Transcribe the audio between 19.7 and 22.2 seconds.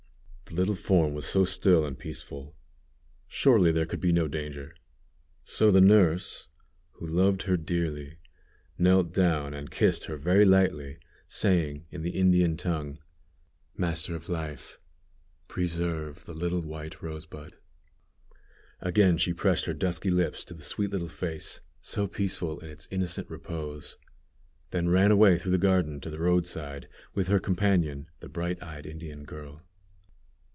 dusky lips to the sweet little face, so